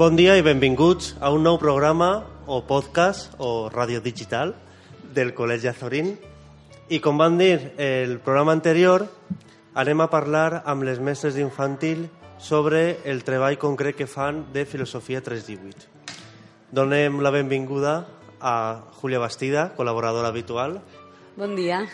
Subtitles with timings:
[0.00, 4.54] Bon dia i benvinguts a un nou programa o podcast o ràdio digital
[5.12, 6.14] del Col·legi Azorín.
[6.88, 9.04] I com van dir el programa anterior,
[9.76, 12.06] anem a parlar amb les mestres d'infantil
[12.40, 15.84] sobre el treball concret que fan de Filosofia 318.
[16.72, 17.94] Donem la benvinguda
[18.40, 18.56] a
[19.02, 20.80] Julia Bastida, col·laboradora habitual,
[21.36, 21.84] Bon dia.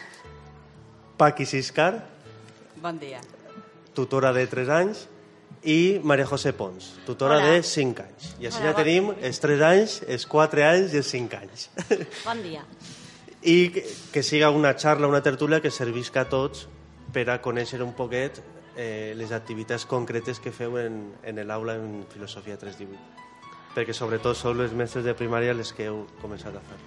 [1.19, 2.07] Paqui Siscar,
[2.79, 3.19] Bon dia.
[3.99, 5.09] tutora de 3 anys,
[5.67, 7.57] i Maria José Pons, tutora Hola.
[7.59, 8.29] de 5 anys.
[8.39, 11.41] I així Hola, ja bon tenim els 3 anys, els 4 anys i els 5
[11.43, 11.67] anys.
[12.29, 12.63] Bon dia.
[13.43, 13.83] I que,
[14.15, 16.69] que siga una xarra, una tertúlia que servisca a tots
[17.13, 18.39] per a conèixer un poquet
[18.77, 23.25] eh, les activitats concretes que feu en, en l'aula en Filosofia 318.
[23.77, 26.79] Perquè sobretot sou les mestres de primària les que heu començat a fer.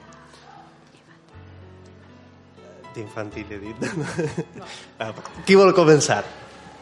[2.96, 3.90] D'infantil, he dit.
[5.00, 5.14] Ah,
[5.46, 6.24] Qui vol començar?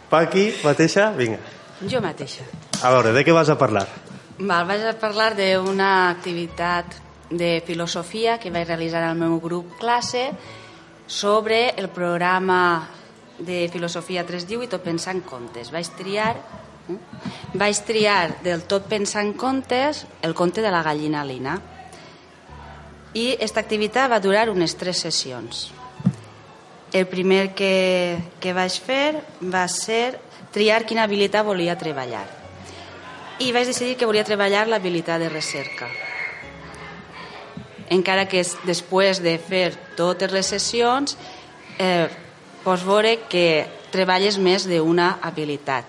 [0.10, 1.12] Paqui, mateixa?
[1.18, 1.42] Vinga.
[1.86, 2.46] Jo mateixa.
[2.82, 3.86] A veure, de què vas a parlar?
[4.40, 6.98] Val, vaig a parlar d'una activitat
[7.30, 10.32] de filosofia que vaig realitzar al meu grup classe
[11.06, 12.88] sobre el programa
[13.38, 15.70] de filosofia 318 o pensar en contes.
[15.72, 16.34] Vaig triar
[16.90, 16.98] eh?
[17.54, 21.60] vaig triar del tot pensar en contes el conte de la gallina lina.
[23.14, 25.68] I aquesta activitat va durar unes tres sessions.
[26.94, 30.18] El primer que, que vaig fer va ser
[30.58, 32.26] triar quina habilitat volia treballar.
[33.40, 35.86] I vaig decidir que volia treballar l'habilitat de recerca.
[37.94, 41.14] Encara que és- després de fer totes les sessions
[41.80, 42.08] eh,
[42.66, 45.86] pots veure que treballes més d'una habilitat,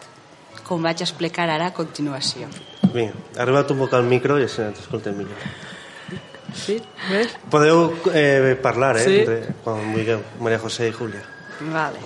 [0.69, 2.47] com vaig explicar ara a continuació.
[2.92, 5.48] Vinga, arriba't un poc al micro i així t'escoltem millor.
[6.54, 6.78] Sí?
[7.10, 7.34] Ves?
[7.50, 9.04] Podeu eh, parlar, eh?
[9.04, 9.19] Sí.
[9.25, 11.25] Entre, quan vulgueu, Maria José i Júlia.
[11.72, 11.98] Vale.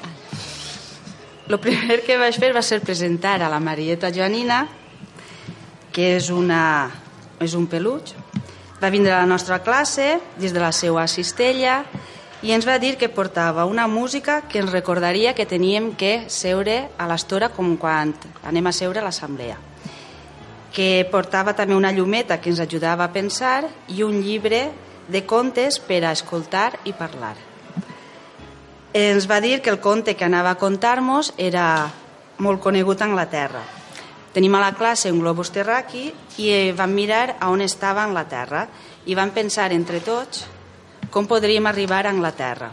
[1.52, 4.62] Lo primer que vaig fer va ser presentar a la Marieta Joanina,
[5.92, 6.88] que és, una,
[7.44, 8.14] és un peluig.
[8.80, 11.82] Va vindre a la nostra classe des de la seva cistella
[12.40, 16.88] i ens va dir que portava una música que ens recordaria que teníem que seure
[16.96, 18.16] a l'estora com quan
[18.48, 19.60] anem a seure a l'assemblea
[20.72, 24.70] que portava també una llumeta que ens ajudava a pensar i un llibre
[25.04, 27.51] de contes per a escoltar i parlar.
[28.92, 31.88] Ens va dir que el conte que anava a contar-nos era
[32.44, 33.62] molt conegut a Anglaterra.
[34.36, 38.66] Tenim a la classe un globus terraqui i eh, vam mirar a on estava Anglaterra
[39.08, 40.44] i vam pensar entre tots
[41.10, 42.68] com podríem arribar a Anglaterra.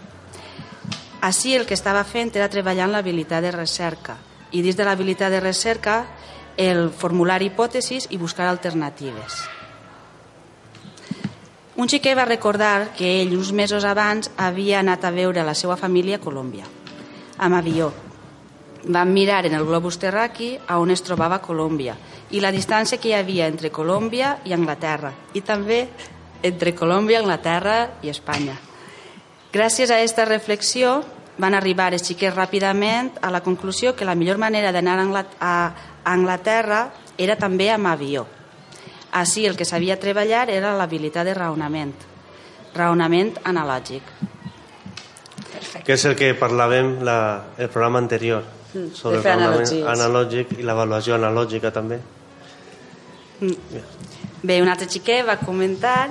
[1.24, 4.18] Així el que estava fent era treballant l'habilitat de recerca
[4.52, 6.02] i dins de l'habilitat de recerca
[6.60, 9.59] el formular hipòtesis i buscar alternatives.
[11.80, 15.78] Un xiquet va recordar que ell, uns mesos abans, havia anat a veure la seva
[15.80, 16.66] família a Colòmbia,
[17.40, 17.94] amb avió.
[18.84, 21.96] Van mirar en el globus terraqui a on es trobava Colòmbia
[22.36, 25.86] i la distància que hi havia entre Colòmbia i Anglaterra i també
[26.44, 28.58] entre Colòmbia, Anglaterra i Espanya.
[29.54, 30.98] Gràcies a aquesta reflexió
[31.40, 35.26] van arribar els xiquets ràpidament a la conclusió que la millor manera d'anar a Angla-
[35.40, 35.56] a
[36.04, 38.28] Anglaterra era també amb avió.
[39.12, 41.96] Així el que sabia treballar era l'habilitat de raonament,
[42.76, 44.04] raonament analògic.
[45.86, 47.18] Que és el que parlàvem la,
[47.58, 48.46] el programa anterior,
[48.94, 49.86] sobre el raonament analogies.
[49.96, 52.00] analògic i l'avaluació analògica també.
[54.44, 56.10] Bé, un altre xiquet va comentar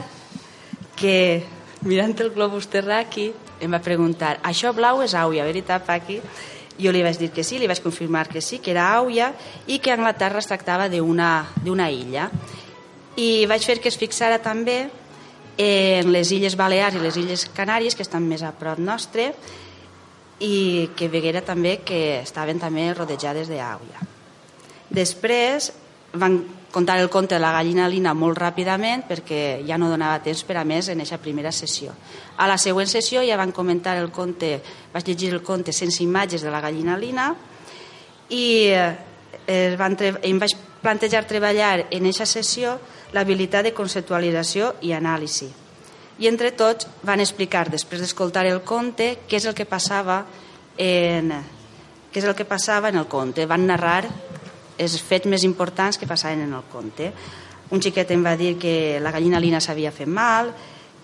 [0.98, 1.44] que
[1.86, 6.20] mirant el globus terraqui em va preguntar això blau és Àuia, veritat, Paqui?
[6.78, 9.32] Jo li vaig dir que sí, li vaig confirmar que sí, que era Àuia
[9.66, 12.28] i que a Anglaterra es tractava d'una illa.
[13.18, 14.84] I vaig fer que es fixara també
[15.58, 19.32] en les Illes Balears i les Illes Canàries, que estan més a prop nostre,
[20.38, 24.06] i que veguera també que estaven també rodejades d'Àuia.
[24.94, 25.72] Després
[26.14, 26.38] van
[26.70, 30.58] contar el conte de la gallina lina molt ràpidament perquè ja no donava temps per
[30.60, 31.94] a més en aquesta primera sessió.
[32.36, 34.58] A la següent sessió ja van comentar el conte,
[34.92, 37.32] vaig llegir el conte sense imatges de la gallina lina
[38.28, 38.94] i eh,
[39.48, 42.78] es van em vaig plantejar treballar en aquesta sessió
[43.12, 45.48] l'habilitat de conceptualització i anàlisi.
[46.18, 50.24] I entre tots van explicar, després d'escoltar el conte, què és el que passava
[50.76, 51.30] en,
[52.10, 53.46] què és el que passava en el conte.
[53.46, 54.02] Van narrar
[54.78, 57.12] els fets més importants que passaven en el conte.
[57.70, 60.50] Un xiquet em va dir que la gallina lina s'havia fet mal,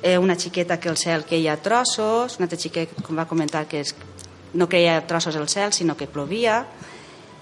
[0.03, 3.67] eh, una xiqueta que el cel queia a trossos, un altre xiquet com va comentar
[3.69, 3.95] que es,
[4.55, 6.65] no queia a trossos el cel, sinó que plovia,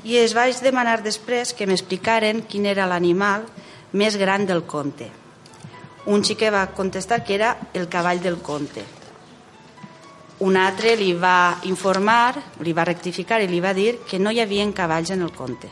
[0.05, 3.47] i es vaig demanar després que m'explicaren quin era l'animal
[3.93, 5.11] més gran del conte.
[6.06, 8.83] Un xiquet va contestar que era el cavall del conte.
[10.43, 12.35] Un altre li va informar,
[12.67, 15.69] li va rectificar i li va dir que no hi havia cavalls en el conte.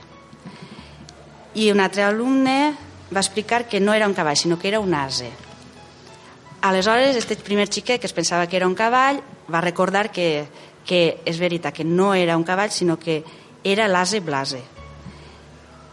[1.55, 2.77] I un altre alumne
[3.11, 5.31] va explicar que no era un cavall, sinó que era un ase.
[6.63, 10.47] Aleshores, aquest primer xiquet, que es pensava que era un cavall, va recordar que,
[10.87, 13.25] que és veritat que no era un cavall, sinó que
[13.65, 14.61] era l'ase blase.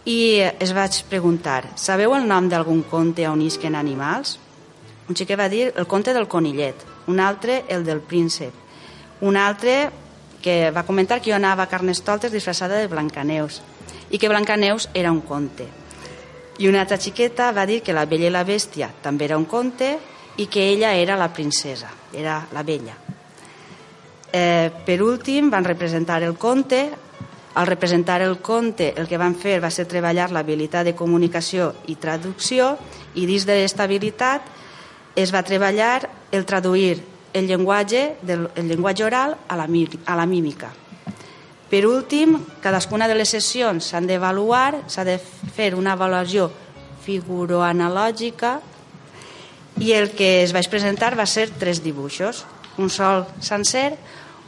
[0.07, 4.38] I es vaig preguntar, sabeu el nom d'algun conte on isquen animals?
[5.12, 6.80] Un xiquet va dir el conte del conillet,
[7.12, 8.54] un altre el del príncep,
[9.27, 9.89] un altre
[10.42, 13.59] que va comentar que jo anava a Carnestoltes disfressada de Blancaneus
[14.07, 15.68] i que Blancaneus era un conte.
[16.57, 19.45] I una altra xiqueta va dir que la Bella i la Bèstia també era un
[19.45, 19.92] conte
[20.38, 22.95] i que ella era la princesa, era la Bella.
[24.31, 26.92] Eh, per últim, van representar el conte.
[27.57, 31.95] Al representar el conte, el que van fer va ser treballar l'habilitat de comunicació i
[31.98, 32.75] traducció
[33.18, 34.51] i dins d'aquesta habilitat
[35.18, 37.00] es va treballar el traduir
[37.33, 40.69] el llenguatge, del, el llenguatge oral a la, a la mímica.
[41.68, 46.51] Per últim, cadascuna de les sessions s'han d'avaluar, s'ha de fer una avaluació
[47.09, 48.59] figuroanalògica
[49.81, 52.45] i el que es vaig presentar va ser tres dibuixos,
[52.77, 53.95] un sol sencer,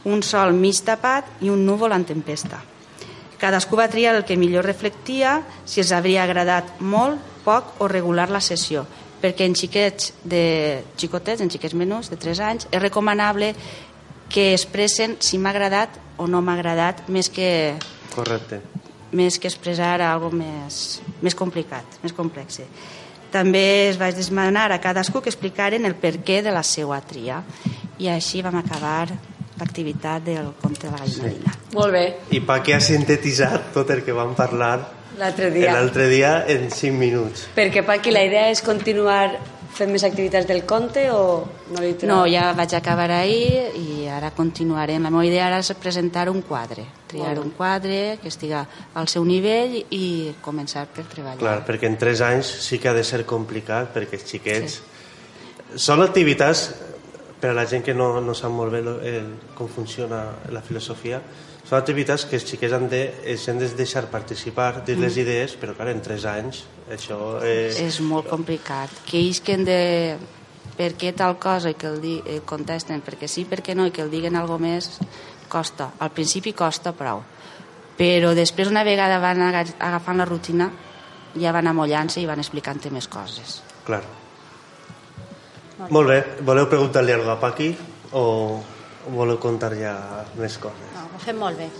[0.06, 2.62] un sol mig tapat i un núvol en tempesta.
[3.40, 8.28] Cadascú va triar el que millor reflectia si els havia agradat molt, poc o regular
[8.28, 8.84] la sessió,
[9.22, 13.54] perquè en xiquets de xicotets, en xiquets menús de 3 anys, és recomanable
[14.30, 17.76] que expressen si m'ha agradat o no m'ha agradat més que
[18.14, 18.60] Correcte.
[19.12, 22.60] més que expressar algo més, més complicat, més complex.
[23.32, 27.40] També es vaig demanar a cadascú que explicaren el perquè de la seva tria
[27.98, 29.08] i així vam acabar
[29.60, 31.74] l'activitat del conte de la gallina Sí.
[31.76, 34.80] Molt bé, I Paqui ha sintetitzat tot el que vam parlar
[35.18, 35.72] l'altre dia.
[35.72, 37.46] l'altre dia en 5 minuts.
[37.54, 39.38] Perquè, Paqui, la idea és continuar
[39.70, 44.32] fent més activitats del conte o no li No, ja vaig acabar ahir i ara
[44.34, 45.02] continuarem.
[45.02, 47.40] La meva idea ara és presentar un quadre, triar bé.
[47.40, 48.64] un quadre que estiga
[48.94, 51.38] al seu nivell i començar per treballar.
[51.38, 54.80] Clar, perquè en 3 anys sí que ha de ser complicat, perquè els xiquets...
[55.76, 56.72] Són activitats,
[57.40, 60.60] per a la gent que no, no sap molt bé lo- el, com funciona la
[60.60, 61.20] filosofia,
[61.64, 63.00] són activitats que els xiquets han de,
[63.30, 67.78] els hem de deixar participar, dir les idees, però clar, en 3 anys això és...
[67.80, 68.90] És molt complicat.
[69.06, 70.16] Que isquen de
[70.76, 73.92] per què tal cosa i que el, di, eh, contesten perquè sí, perquè no i
[73.94, 74.98] que el diguen algo més
[75.48, 75.90] costa.
[76.00, 77.22] Al principi costa prou.
[78.00, 80.70] Però després una vegada van aga- agafant la rutina
[81.38, 83.60] ja van amollant-se i van explicant més coses.
[83.86, 84.02] Clar.
[85.88, 86.18] Molt bé.
[86.44, 87.70] Voleu preguntar-li alguna cosa a Paqui
[88.12, 88.24] o
[89.14, 89.94] voleu contar ja
[90.36, 90.92] més coses?
[90.94, 91.70] No, ho fem molt bé.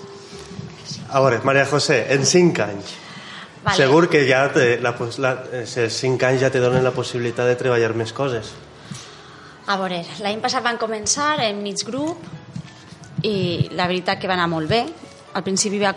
[1.11, 2.95] A veure, Maria José, en 5 anys,
[3.65, 3.77] Vale.
[3.77, 7.59] segur que ja te, la, la, els 5 anys ja te donen la possibilitat de
[7.61, 8.55] treballar més coses.
[9.71, 12.25] A veure, l'any passat van començar en mig grup
[13.23, 14.85] i la veritat que va anar molt bé.
[15.37, 15.93] Al principi va,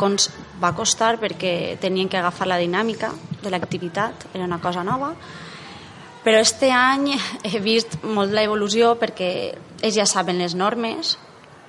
[0.61, 5.52] va costar perquè tenien que agafar la dinàmica de l'activitat, era una cosa nova, però
[6.31, 7.11] este any
[7.43, 9.29] he vist molt la evolució perquè
[9.83, 11.17] ells ja saben les normes,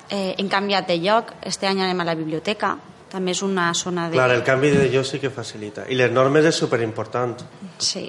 [0.09, 2.77] eh, hem canviat de lloc, este any anem a la biblioteca,
[3.11, 4.19] també és una zona de...
[4.19, 5.89] Clar, el canvi de lloc sí que facilita.
[5.91, 7.37] I les normes és superimportant.
[7.79, 8.09] Sí.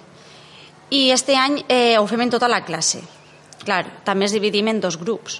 [0.93, 3.01] I este any eh, ho fem en tota la classe.
[3.65, 5.39] Clar, també ens dividim en dos grups.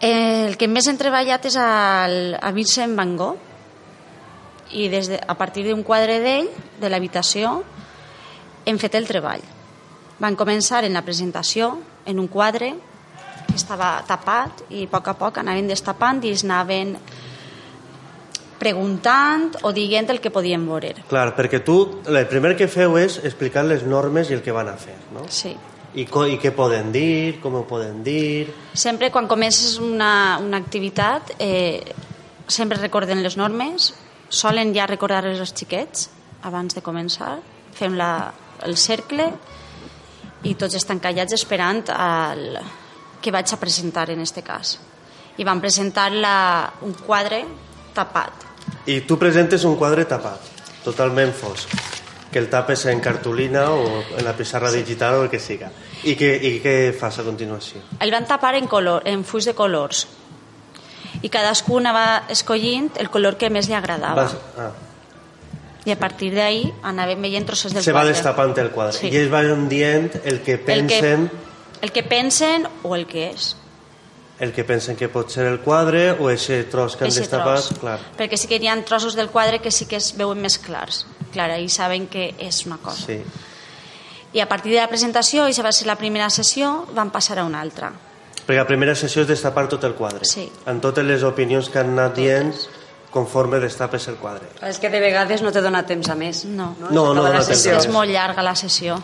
[0.00, 5.18] Eh, el que més hem treballat és el, a Vincent Van Gogh i des de,
[5.20, 6.48] a partir d'un quadre d'ell,
[6.80, 7.58] de l'habitació,
[8.64, 9.44] hem fet el treball.
[10.20, 12.74] Van començar en la presentació, en un quadre
[13.46, 16.94] que estava tapat i a poc a poc anaven destapant i es anaven
[18.60, 20.92] preguntant o dient el que podien veure.
[21.08, 24.68] Clar, perquè tu, el primer que feu és explicar les normes i el que van
[24.68, 25.24] a fer, no?
[25.32, 25.54] Sí.
[25.96, 28.52] I, i què poden dir, com ho poden dir...
[28.78, 31.80] Sempre quan comences una, una activitat eh,
[32.46, 33.94] sempre recorden les normes,
[34.28, 36.10] solen ja recordar-les als xiquets
[36.46, 37.38] abans de començar,
[37.74, 38.30] fem la,
[38.66, 39.32] el cercle
[40.44, 42.58] i tots estan callats esperant el,
[43.20, 44.78] que vaig a presentar en este cas.
[45.36, 47.44] I van presentar la, un quadre
[47.94, 48.48] tapat.
[48.86, 50.40] I tu presentes un quadre tapat,
[50.84, 51.72] totalment fosc,
[52.30, 55.70] que el tapes en cartolina o en la pissarra digital o el que siga.
[56.04, 57.82] I què, i què fas a continuació?
[58.00, 60.06] El van tapar en, color, en fulls de colors
[61.20, 64.24] i cadascú anava escollint el color que més li agradava.
[64.24, 64.70] Vas, ah,
[65.86, 68.12] I a partir d'ahí anàvem veient trossos del se va quadre.
[68.12, 68.98] destapant el quadre.
[68.98, 69.08] Sí.
[69.08, 71.28] I ells van dient el que el pensen...
[71.30, 73.56] que, el que pensen o el que és.
[74.40, 77.60] el que pensen que pot ser el quadre o ese tros que han Eixe destapat,
[77.60, 77.78] tros.
[77.78, 77.98] clar.
[78.16, 81.04] Perquè sí que hi ha trossos del quadre que sí que es veuen més clars.
[81.32, 83.04] Clar, ahí saben que és una cosa.
[83.04, 83.18] Sí.
[84.32, 87.44] I a partir de la presentació, i va ser la primera sessió, van passar a
[87.44, 87.92] una altra.
[88.46, 90.24] Perquè la primera sessió és destapar tot el quadre.
[90.24, 90.48] Sí.
[90.66, 92.54] En totes les opinions que han anat dient,
[93.10, 94.46] conforme destapes el quadre.
[94.62, 96.44] És que de vegades no te dona temps a més.
[96.44, 96.74] No.
[96.78, 99.00] No, no S'acaba dona la temps És molt llarga la sessió.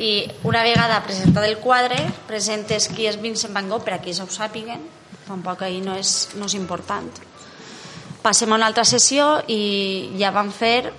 [0.00, 4.14] I una vegada presentat el quadre, presentes qui és Vincent Van Gogh, per a qui
[4.16, 4.80] ja ho sàpiguen,
[5.26, 7.10] tampoc ahir no és, no és important.
[8.22, 10.90] Passem a una altra sessió i ja van fer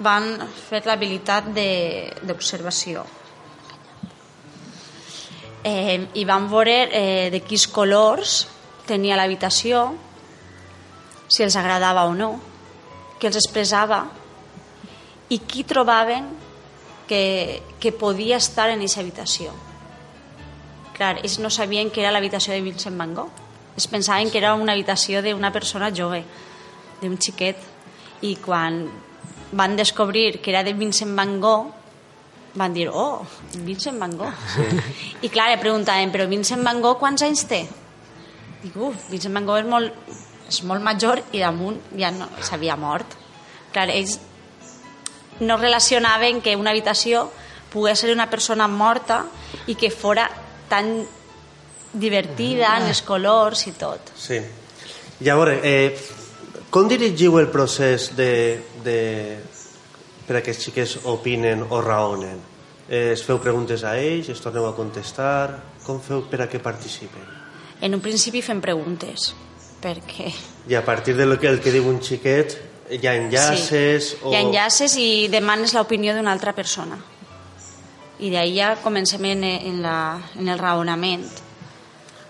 [0.00, 0.30] van
[0.70, 3.02] fer l'habilitat de- d'observació.
[5.62, 8.46] Eh, I van veure eh, de quins colors
[8.90, 9.88] tenia l'habitació,
[11.30, 12.34] si els agradava o no,
[13.20, 14.02] què els expressava
[15.30, 16.26] i qui trobaven
[17.06, 19.52] que, que podia estar en aquesta habitació.
[20.96, 23.44] Clar, ells no sabien que era l'habitació de Vincent Van Gogh.
[23.78, 26.24] Es pensaven que era una habitació d'una persona jove,
[27.00, 27.58] d'un xiquet.
[28.26, 28.82] I quan
[29.56, 31.70] van descobrir que era de Vincent Van Gogh,
[32.54, 33.22] van dir, oh,
[33.64, 34.34] Vincent Van Gogh.
[35.22, 37.64] I clar, preguntaven, però Vincent Van Gogh quants anys té?
[38.60, 40.10] Dic, uf, Vincent Van Gogh és molt,
[40.50, 43.16] és molt major i damunt ja no, s'havia mort.
[43.72, 44.18] Clar, ells
[45.40, 47.28] no relacionaven que una habitació
[47.72, 49.22] pogués ser una persona morta
[49.70, 50.26] i que fora
[50.68, 50.90] tan
[51.92, 54.12] divertida en els colors i tot.
[54.18, 54.38] Sí.
[55.24, 55.96] Llavors, eh,
[56.70, 58.30] com dirigiu el procés de,
[58.84, 59.00] de,
[60.26, 62.38] per a que els xiquets opinen o raonen?
[62.90, 65.60] Eh, es feu preguntes a ells, es torneu a contestar?
[65.86, 67.39] Com feu per a que participen?
[67.80, 69.30] En un principi fem preguntes,
[69.80, 70.30] perquè
[70.68, 72.56] I a partir de lo que, el que diu un xiquet,
[72.92, 74.10] hi ha enllaces?
[74.12, 74.18] Sí.
[74.28, 76.98] Hi ha enllaces i demanes l'opinió d'una altra persona.
[78.20, 81.24] I d'ahir ja comencem en, en, la, en el raonament,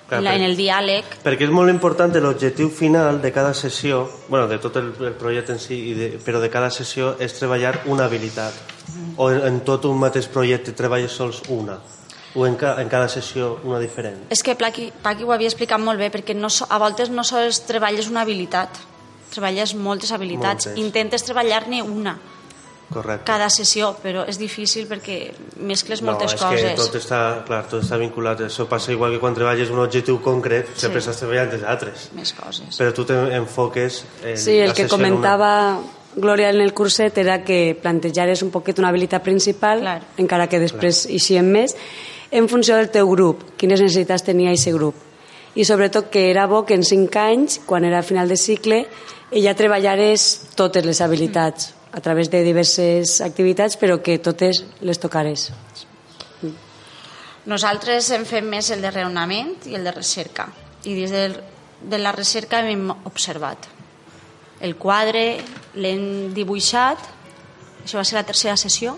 [0.06, 1.16] Clar, en, la, en el diàleg.
[1.24, 5.58] Perquè és molt important l'objectiu final de cada sessió, bueno, de tot el, el projecte
[5.58, 8.54] en si, i de, però de cada sessió és treballar una habilitat.
[9.18, 11.80] O en, en tot un mateix projecte treballes sols una.
[12.34, 14.26] O en, ca, en cada sessió una diferent.
[14.30, 17.64] És que Paqui, Paqui ho havia explicat molt bé, perquè no, a voltes no sols
[17.66, 18.68] treballes una habilitat,
[19.34, 20.66] treballes moltes habilitats.
[20.70, 20.78] Moltes.
[20.84, 22.16] Intentes treballar-ne una
[22.90, 23.24] Correcte.
[23.24, 25.32] cada sessió, però és difícil perquè
[25.62, 26.62] mescles no, moltes és coses.
[26.62, 28.40] que tot està, clar, tot està vinculat.
[28.46, 30.80] Això passa igual que quan treballes un objectiu concret, Sí.
[30.86, 32.10] sempre estàs treballant els altres.
[32.14, 32.78] Més coses.
[32.78, 34.96] Però tu t'enfoques en Sí, el la que en una.
[34.96, 35.80] comentava
[36.16, 40.02] Glòria en el curset era que plantejares un poquet una habilitat principal, Clar.
[40.16, 41.76] encara que després eixien més,
[42.30, 44.94] en funció del teu grup, quines necessitats tenia aquest grup.
[45.58, 48.84] I sobretot que era bo que en cinc anys, quan era final de cicle,
[49.34, 55.50] ja treballares totes les habilitats a través de diverses activitats, però que totes les tocares.
[57.50, 60.46] Nosaltres hem fet més el de raonament i el de recerca.
[60.86, 61.34] I des del,
[61.82, 63.66] de la recerca hem observat.
[64.60, 65.40] El quadre
[65.74, 67.00] l'hem dibuixat,
[67.82, 68.94] això va ser la tercera sessió,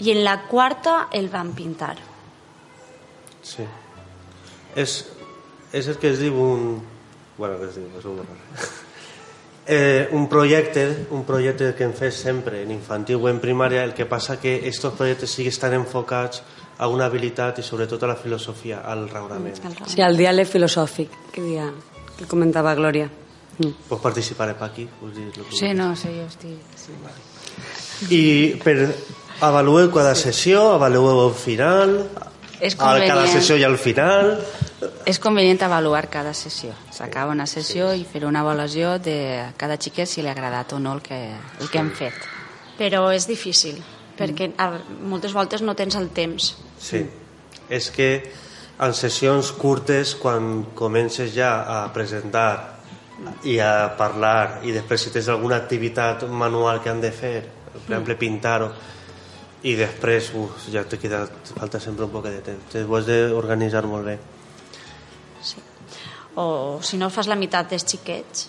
[0.00, 1.96] i en la quarta el vam pintar.
[3.42, 3.66] Sí.
[4.76, 5.02] És,
[5.72, 6.80] és el que es diu un...
[7.36, 8.22] Bueno, que es diu, és un.
[9.64, 13.92] Eh, un projecte, un projecte que hem fet sempre en infantil o en primària, el
[13.94, 16.42] que passa que aquests projectes sí que estan enfocats
[16.82, 19.60] a una habilitat i sobretot a la filosofia, al raonament.
[19.86, 21.68] Sí, el diàleg filosòfic, que, dia,
[22.18, 23.06] que comentava Glòria.
[23.60, 23.86] Mm.
[23.86, 24.88] Pots participar eh, aquí?
[25.14, 26.74] Dir el que Sí, no, sí, jo estic...
[26.82, 26.98] Sí.
[28.10, 28.22] I
[28.64, 28.90] per
[29.42, 31.96] avalueu cada sessió, avalueu el final,
[32.62, 33.32] És a cada convenient.
[33.34, 34.36] sessió i al final...
[35.06, 36.72] És convenient avaluar cada sessió.
[36.94, 39.16] S'acaba una sessió i fer una avaluació de
[39.58, 41.18] cada xiquet si li ha agradat o no el que,
[41.60, 42.14] el que hem fet.
[42.78, 43.82] Però és difícil,
[44.18, 44.52] perquè
[45.06, 46.52] moltes voltes no tens el temps.
[46.82, 47.02] Sí,
[47.70, 48.08] és que
[48.82, 52.78] en sessions curtes, quan comences ja a presentar
[53.46, 57.36] i a parlar i després si tens alguna activitat manual que han de fer,
[57.72, 58.72] per exemple pintar-ho,
[59.62, 62.64] i després uf, ja te queda, te falta sempre un poc de temps.
[62.72, 64.18] Te ho has d'organitzar molt bé.
[65.42, 65.56] Sí.
[66.36, 68.48] O si no fas la meitat dels xiquets,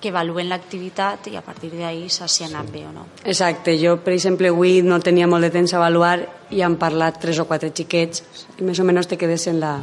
[0.00, 3.06] que evaluen l'activitat i a partir d'ahir sa si ha anat bé o no.
[3.24, 6.22] Exacte, jo per exemple avui no tenia molt de temps a avaluar
[6.56, 8.22] i han parlat tres o quatre xiquets
[8.58, 9.82] i més o menys te quedes en la-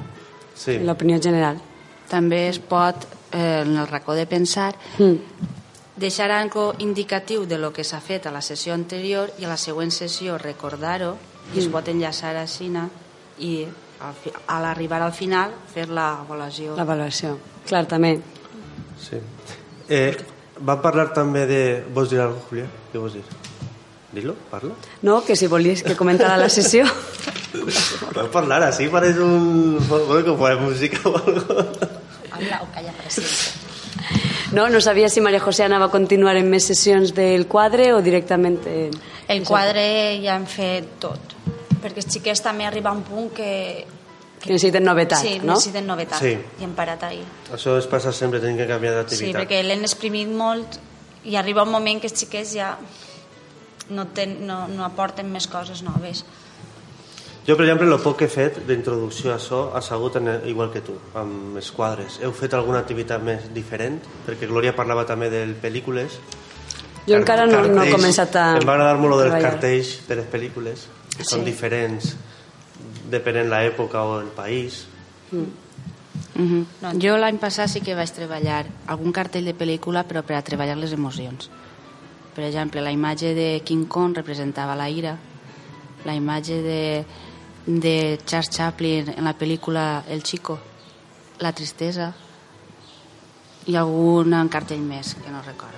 [0.57, 1.59] Sí, en l'opinió general.
[2.09, 2.95] També es pot,
[3.31, 5.19] eh, en el racó de pensar, Mm.
[5.97, 9.57] Deixar algo indicatiu de lo que s'ha fet a la sessió anterior i a la
[9.57, 11.15] següent sessió recordar-ho
[11.55, 12.87] i es pot enllaçar a Xina
[13.39, 13.65] i
[13.99, 16.75] a l'arribar al final fer l'avaluació.
[16.77, 18.19] L'avaluació, clar, també.
[19.01, 19.19] sí.
[19.89, 20.11] Eh,
[20.59, 21.61] vam parlar també de...
[21.95, 22.65] Vols dir alguna cosa, Julià?
[22.91, 23.23] Què vols dir?
[24.11, 24.73] Dilo, parla.
[25.01, 26.85] No, que si volies que comentara la sessió.
[28.07, 29.77] Podeu parlar així, pareix un...
[29.87, 31.61] Bueno, que posa música o algo.
[32.31, 33.56] Habla o calla presència.
[34.53, 38.01] No, no sabia si Maria José anava a continuar en més sessions del quadre o
[38.01, 38.61] directament...
[38.65, 38.93] En...
[39.27, 39.83] El quadre
[40.23, 41.33] ja hem fet tot,
[41.83, 43.51] perquè els xiquets també arriba a un punt que
[44.39, 45.55] Que necessiten novetat, sí, no?
[45.57, 46.21] necessiten novetat.
[46.21, 46.35] Sí.
[46.61, 47.25] I hem parat ahir.
[47.51, 49.41] Això es passa sempre, tenim que canviar Sí, d'activitat.
[49.41, 50.77] perquè l'hem exprimit molt
[51.27, 52.75] i arriba un moment que els xiquets ja
[53.89, 56.23] no, ten, no, no aporten més coses noves.
[57.47, 60.67] Jo, per exemple, el poc que he fet d'introducció a això ha sigut en, igual
[60.73, 62.17] que tu, amb els quadres.
[62.19, 64.01] Heu fet alguna activitat més diferent?
[64.25, 66.17] Perquè Glòria parlava també de pel·lícules.
[67.07, 70.17] Jo encara no, no he començat a Em va agradar molt lo dels cartells de
[70.19, 70.83] les pel·lícules,
[71.15, 71.45] que són Sí.
[71.45, 72.17] diferents
[73.09, 74.85] depenent l'època o el país.
[75.31, 75.45] Uh
[76.35, 76.65] -huh.
[76.81, 76.91] no.
[76.99, 80.75] Jo l'any passat sí que vaig treballar algun cartell de pel·lícula però per a treballar
[80.75, 81.49] les emocions.
[82.35, 85.17] Per exemple, la imatge de King Kong representava la ira,
[86.05, 87.05] la imatge de,
[87.67, 90.57] de Charles Chaplin en la pel·lícula El Chico,
[91.43, 92.13] la tristesa
[93.67, 95.75] i algun cartell més que no recordo.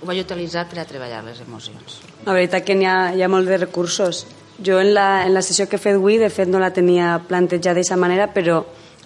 [0.00, 1.98] Ho vaig utilitzar per a treballar les emocions.
[2.24, 4.26] La veritat que n'hi ha, hi ha molt de recursos.
[4.62, 7.16] Jo en la, en la sessió que he fet avui, de fet no la tenia
[7.26, 8.60] plantejada d'aquesta manera, però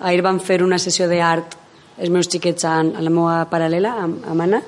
[0.04, 1.56] ahir vam fer una sessió d'art
[1.99, 4.61] els meus xiquets a, a la meva paral·lela, amb, amb Anna,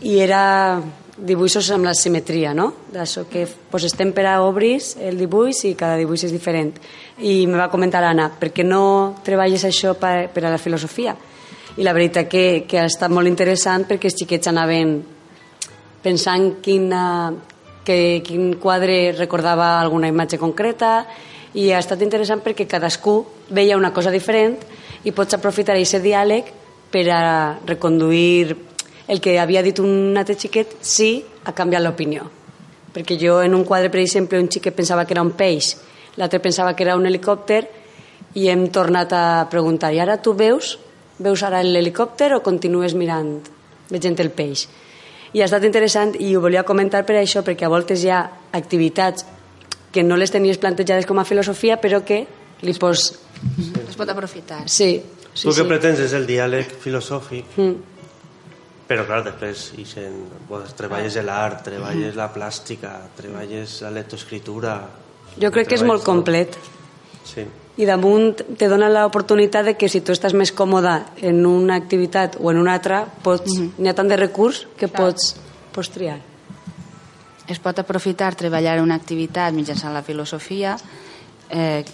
[0.00, 0.40] i era
[1.18, 2.68] dibuixos amb la simetria, no?
[2.92, 6.72] D'això que pues, estem per a obris el dibuix i cada dibuix és diferent.
[7.18, 11.16] I me va comentar Anna, per què no treballes això per, per a la filosofia?
[11.78, 14.98] I la veritat que, que ha estat molt interessant perquè els xiquets anaven
[16.02, 17.32] pensant quina,
[17.84, 21.02] que, quin quadre recordava alguna imatge concreta
[21.58, 23.20] i ha estat interessant perquè cadascú
[23.50, 24.58] veia una cosa diferent
[25.04, 26.50] i pots aprofitar aquest diàleg
[26.92, 27.22] per a
[27.66, 28.67] reconduir
[29.08, 32.28] el que havia dit un altre xiquet sí ha canviat l'opinió
[32.94, 35.76] perquè jo en un quadre, per exemple, un xiquet pensava que era un peix,
[36.16, 37.62] l'altre pensava que era un helicòpter
[38.34, 40.78] i hem tornat a preguntar i ara tu veus
[41.18, 43.38] veus ara l'helicòpter o continues mirant
[43.90, 44.66] veient el peix
[45.32, 48.22] i ha estat interessant i ho volia comentar per això perquè a voltes hi ha
[48.52, 49.26] activitats
[49.92, 52.24] que no les tenies plantejades com a filosofia però que
[52.62, 53.12] li pots...
[53.88, 54.64] Es pot aprofitar.
[54.66, 54.98] Sí,
[55.32, 55.68] sí, tu que sí.
[55.68, 57.97] pretens és el diàleg filosòfic, Mm.
[58.88, 60.14] Però clar, després ixen,
[60.48, 64.78] pues, treballes l'art, treballes la plàstica, treballes la lectoescritura...
[65.38, 66.56] Jo crec que és molt complet.
[67.28, 67.44] Sí.
[67.78, 72.38] i damunt te dona l'oportunitat de que si tu estàs més còmoda en una activitat
[72.40, 75.34] o en una altra, pots, n'hi ha tant de recurs que pots,
[75.76, 76.16] pots triar.
[77.48, 80.74] es pot aprofitar treballar una activitat mitjançant la filosofia
[81.48, 81.84] eh,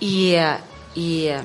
[0.00, 0.58] i, eh,
[0.94, 1.40] i eh,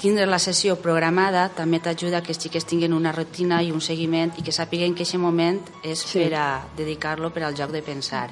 [0.00, 4.32] tindre la sessió programada també t'ajuda que els xiquets tinguin una rutina i un seguiment
[4.38, 6.20] i que sàpiguen que aquest moment és Sí.
[6.22, 8.28] per a dedicar-lo per al joc de pensar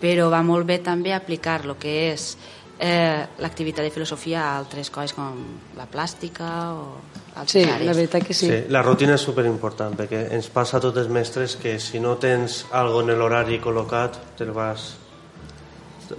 [0.00, 2.36] però va molt bé també aplicar lo que és
[2.80, 5.34] eh, l'activitat de filosofia a altres coses com
[5.76, 6.96] la plàstica o
[7.34, 7.86] altres Sí, àrees.
[7.86, 8.46] la veritat que sí.
[8.46, 12.16] Sí, la rutina és superimportant perquè ens passa a tots els mestres que si no
[12.16, 14.94] tens algo en l'horari col·locat te'l vas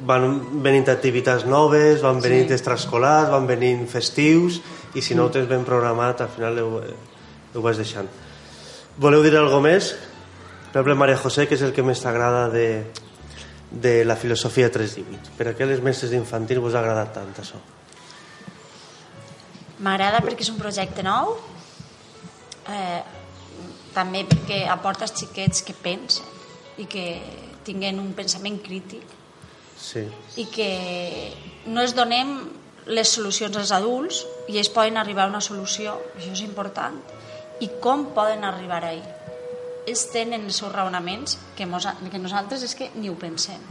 [0.06, 2.56] van venint activitats noves, van venint sí.
[2.58, 4.60] extraescolars, van venint festius
[4.98, 6.70] i si no ho tens ben programat al final ho,
[7.56, 8.10] ho vas deixant.
[9.00, 9.94] Voleu dir alguna més?
[10.70, 12.66] Per exemple, Maria José, que és el que més t'agrada de,
[13.72, 15.34] de la filosofia 318.
[15.38, 17.62] Per a què les mestres d'infantil vos ha agradat tant això?
[19.80, 21.38] M'agrada perquè és un projecte nou,
[22.70, 23.02] eh,
[23.96, 26.28] també perquè aporta als xiquets que pensen
[26.78, 27.06] i que
[27.66, 29.18] tinguen un pensament crític
[29.80, 30.02] Sí.
[30.36, 31.34] i que
[31.72, 32.34] no es donem
[32.90, 36.98] les solucions als adults i ells poden arribar a una solució, això és important,
[37.64, 39.02] i com poden arribar ahí.
[39.88, 43.62] Ells tenen els seus raonaments que, mos, que nosaltres és que ni ho pensem.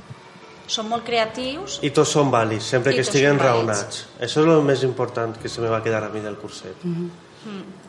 [0.68, 4.02] Som molt creatius I tots són vàlids, sempre que estiguen són raonats.
[4.20, 6.84] Això és el més important que se me va quedar a mi del curset.
[6.84, 6.94] Mm.
[6.94, 7.26] -hmm.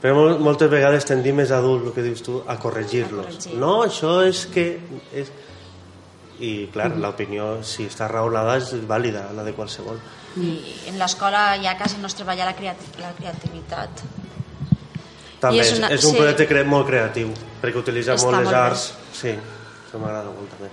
[0.01, 3.25] Però mol moltes vegades tendim més adults, el que dius tu, a corregir-los.
[3.25, 3.57] A corregir.
[3.59, 4.79] No, això és que...
[5.13, 5.31] És...
[6.39, 7.01] I, clar, Mhm.
[7.01, 9.99] l'opinió, si està raonada, és vàlida, la de qualsevol.
[10.37, 13.89] i en l'escola ja quasi no es treballa la, creat la creativitat.
[15.39, 16.17] També I és, una, és un sí.
[16.17, 17.29] projecte cre molt creatiu,
[17.61, 18.61] perquè utilitza Està molt les molt bé.
[18.61, 18.93] arts.
[19.13, 20.69] Sí, això m'agrada molt també.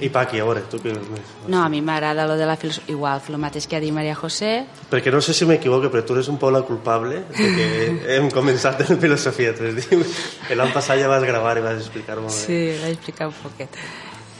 [0.00, 1.20] I Paqui, a veure, tu què més?
[1.46, 4.14] No, a mi m'agrada lo de la filosofia, igual, el mateix que ha dit Maria
[4.16, 7.66] José, Perquè no sé si m'equivoco, però tu eres un poc la culpable de que
[8.16, 10.04] hem començat en filosofia 3D.
[10.48, 12.40] Que l'any passat ja vas gravar i vas explicar molt bé.
[12.46, 13.68] Sí, vaig explicar un poquet.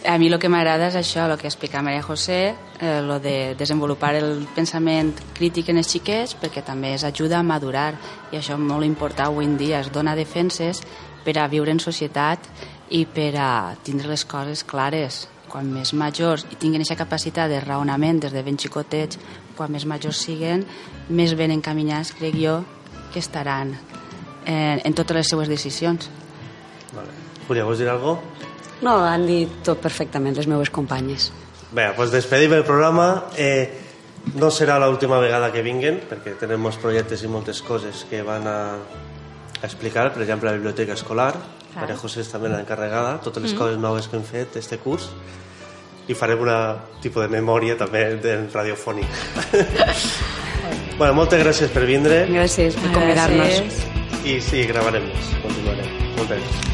[0.04, 3.54] A mi el que m'agrada és això, el que explica Maria José, eh, lo de
[3.56, 7.94] desenvolupar el pensament crític en els xiquets, perquè també es ajuda a madurar,
[8.30, 10.82] i això és molt important avui en dia, es dona defenses
[11.24, 12.50] per a viure en societat
[12.90, 13.48] i per a
[13.82, 15.24] tindre les coses clares.
[15.48, 19.16] Quan més majors i tinguin aquesta capacitat de raonament des de ben xicotets,
[19.56, 20.66] quan més majors siguen,
[21.08, 22.60] més ben encaminats, crec jo,
[23.12, 23.72] que estaran
[24.44, 26.10] en, en totes les seues decisions.
[26.92, 27.22] Vale.
[27.48, 28.53] Júlia, vols dir alguna cosa?
[28.82, 31.30] No, han dit tot perfectament les meves companyes.
[31.74, 33.30] Bé, doncs despedim el programa.
[33.36, 33.84] Eh,
[34.34, 38.48] no serà l'última vegada que vinguen, perquè tenem molts projectes i moltes coses que van
[38.48, 38.58] a,
[39.60, 41.32] a explicar, per exemple, la biblioteca escolar,
[41.74, 41.84] Clar.
[41.84, 45.08] Maria José és també l'encarregada, totes les coses noves que hem fet este curs,
[46.08, 46.58] i farem una
[47.02, 49.08] tipus de memòria també del radiofònic.
[51.00, 53.82] bueno, moltes gràcies per vindre Gràcies per convidar-nos.
[54.24, 55.90] I sí, gravarem més, continuarem.
[56.14, 56.73] Moltes gràcies.